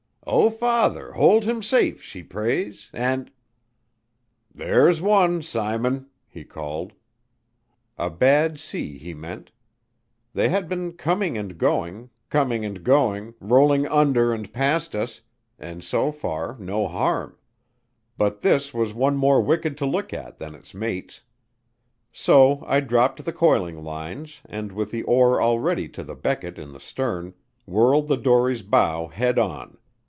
"'O 0.27 0.51
Father, 0.51 1.13
hold 1.13 1.43
him 1.45 1.63
safe!' 1.63 2.01
she 2.03 2.21
prays, 2.21 2.89
'And 2.93 3.31
'""There's 4.53 5.01
one, 5.01 5.41
Simon!" 5.41 6.09
he 6.27 6.43
called. 6.43 6.93
A 7.97 8.09
bad 8.09 8.59
sea 8.59 8.99
he 8.99 9.15
meant. 9.15 9.51
They 10.31 10.47
had 10.47 10.69
been 10.69 10.93
coming 10.93 11.37
and 11.39 11.57
going, 11.57 12.11
coming 12.29 12.63
and 12.63 12.83
going, 12.83 13.33
rolling 13.41 13.87
under 13.87 14.31
and 14.31 14.53
past 14.53 14.95
us, 14.95 15.21
and 15.57 15.83
so 15.83 16.11
far 16.11 16.55
no 16.59 16.87
harm; 16.87 17.35
but 18.15 18.41
this 18.41 18.75
was 18.75 18.93
one 18.93 19.17
more 19.17 19.41
wicked 19.41 19.75
to 19.79 19.87
look 19.87 20.13
at 20.13 20.37
than 20.37 20.53
its 20.53 20.73
mates. 20.75 21.23
So 22.13 22.63
I 22.67 22.79
dropped 22.79 23.25
the 23.25 23.33
coiling 23.33 23.83
lines 23.83 24.39
and, 24.45 24.71
with 24.71 24.91
the 24.91 25.01
oar 25.03 25.41
already 25.41 25.89
to 25.89 26.03
the 26.03 26.15
becket 26.15 26.59
in 26.59 26.73
the 26.73 26.79
stern, 26.79 27.33
whirled 27.65 28.07
the 28.07 28.17
dory's 28.17 28.61
bow 28.61 29.07
head 29.07 29.39
on. 29.39 29.79